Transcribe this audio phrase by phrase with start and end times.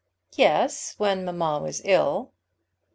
[0.35, 2.31] "Yes, when mamma was ill."